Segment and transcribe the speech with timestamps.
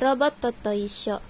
[0.00, 1.20] ロボットと一緒。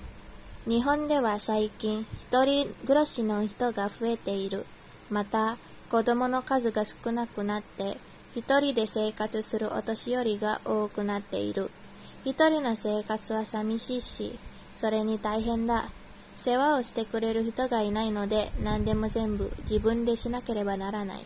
[0.66, 4.66] 日本では最近、一人暮らしの人が増えている。
[5.08, 5.56] また、
[5.90, 7.96] 子供の数が少なくなって、
[8.36, 11.70] 一人で生活するお年寄りが多くなっている。
[12.26, 14.38] 一人の生活は寂しいし、
[14.74, 15.88] それに大変だ。
[16.36, 21.24] 世話をしてくれる人がいないので、何でも全部自分でしなければならない。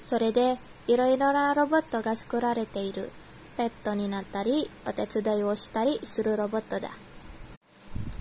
[0.00, 3.10] それで、いろいろなロボットが作られている。
[3.56, 6.90] ペットになったり、お手伝いをしたりするロボットだ。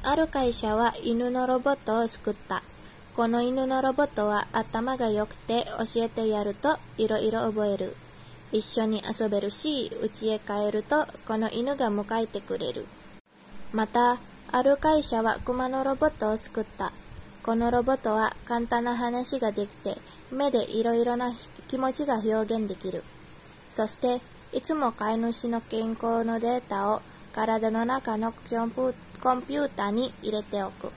[0.04, 2.62] ある会社は犬のロボットを作った。
[3.16, 7.96] この犬のロボットは頭が良くて教えてやるといろいろ覚える。
[8.52, 12.86] 一緒に遊べるし、家へ帰るとこの犬が迎えてくれる。
[13.72, 14.18] また、
[14.52, 16.92] ある会社は熊のロボットを作った。
[17.44, 19.98] このロボットは簡単な話ができて、
[20.32, 21.32] 目でいろいろな
[21.68, 23.04] 気持ちが表現できる。
[23.68, 24.22] そして、
[24.54, 27.02] いつも飼い主の健康のデータを
[27.34, 28.62] 体の中のコン
[29.42, 30.92] ピューターに入れておく。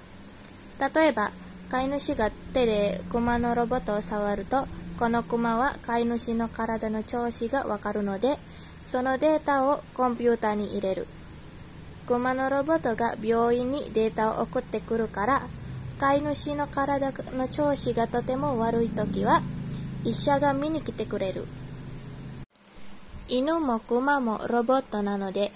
[0.95, 1.33] 例えば、
[1.71, 8.39] 飼い主が手でクマのロボットを触ると、このクマは飼い主の体の調子がわかるので、
[8.83, 11.07] そのデータをコンピュータに入れる。
[12.07, 15.47] クマのロボットが病院にデータを送ってくるから、
[15.99, 19.41] 飼い主の体の調子がとても悪い時は、
[20.05, 21.47] 医者が見に来てくれる。
[23.29, 25.51] 犬も熊もロボットなので、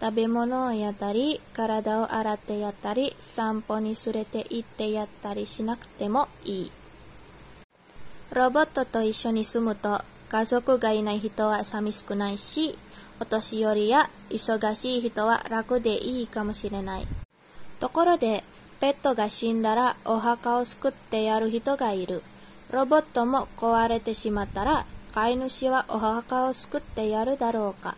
[0.00, 6.72] 食べ物をやったり、体を洗ってやったり、散歩に連れて行ってやったりしなくてもいい。
[8.32, 12.78] ロボットと一緒に住むと、家族がいない人は寂しくないし、
[13.20, 17.06] お年寄りや忙しい人は楽でいいかもしれない。
[17.80, 18.44] ところで、
[18.78, 22.22] ペットが死んだらお墓を作ってやる人がいる。
[22.70, 24.86] ロボットも壊れてしまったら
[25.16, 27.96] 飼い主はお墓を救ってやるだろうか。